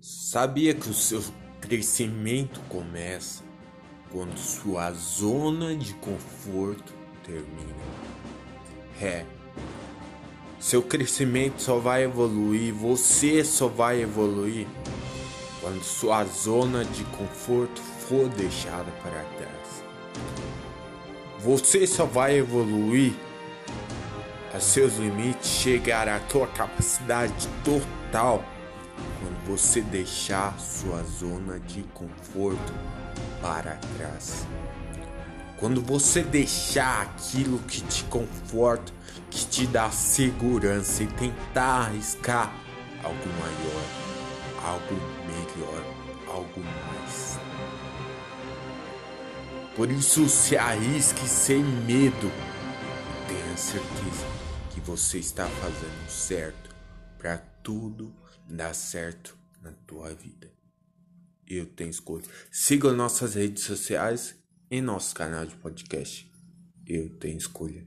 Sabia 0.00 0.74
que 0.74 0.88
o 0.88 0.94
seu 0.94 1.20
crescimento 1.60 2.60
começa 2.68 3.42
quando 4.12 4.38
sua 4.38 4.92
zona 4.92 5.74
de 5.74 5.92
conforto 5.94 6.92
termina? 7.24 7.74
É. 9.02 9.24
Seu 10.60 10.82
crescimento 10.82 11.60
só 11.60 11.80
vai 11.80 12.04
evoluir, 12.04 12.72
você 12.72 13.44
só 13.44 13.66
vai 13.66 14.00
evoluir 14.00 14.68
quando 15.60 15.82
sua 15.82 16.24
zona 16.24 16.84
de 16.84 17.02
conforto 17.06 17.82
for 17.82 18.28
deixada 18.28 18.90
para 19.02 19.24
trás. 19.36 19.84
Você 21.40 21.88
só 21.88 22.04
vai 22.04 22.36
evoluir 22.36 23.14
a 24.54 24.60
seus 24.60 24.96
limites, 24.96 25.50
chegar 25.50 26.08
à 26.08 26.20
tua 26.20 26.46
capacidade 26.46 27.48
total 27.64 28.44
você 29.48 29.80
deixar 29.80 30.58
sua 30.60 31.02
zona 31.04 31.58
de 31.60 31.82
conforto 31.94 32.74
para 33.40 33.76
trás. 33.96 34.46
Quando 35.56 35.80
você 35.80 36.22
deixar 36.22 37.00
aquilo 37.00 37.58
que 37.60 37.80
te 37.80 38.04
conforta, 38.04 38.92
que 39.30 39.46
te 39.46 39.66
dá 39.66 39.90
segurança 39.90 41.02
e 41.02 41.06
tentar 41.06 41.86
arriscar 41.86 42.52
algo 43.02 43.28
maior, 43.40 43.84
algo 44.62 44.94
melhor, 45.26 45.84
algo 46.28 46.60
mais. 46.60 47.38
Por 49.74 49.90
isso 49.90 50.28
se 50.28 50.58
arrisque 50.58 51.26
sem 51.26 51.64
medo. 51.64 52.30
Tenha 53.26 53.56
certeza 53.56 54.26
que 54.70 54.80
você 54.80 55.18
está 55.18 55.46
fazendo 55.46 56.10
certo 56.10 56.77
para 57.18 57.38
tudo 57.62 58.14
dar 58.48 58.74
certo 58.74 59.36
na 59.60 59.72
tua 59.86 60.14
vida. 60.14 60.50
Eu 61.46 61.66
tenho 61.66 61.90
escolha. 61.90 62.24
Siga 62.50 62.92
nossas 62.92 63.34
redes 63.34 63.64
sociais 63.64 64.34
e 64.70 64.80
nosso 64.80 65.14
canal 65.14 65.44
de 65.44 65.56
podcast. 65.56 66.30
Eu 66.86 67.10
tenho 67.18 67.36
escolha. 67.36 67.86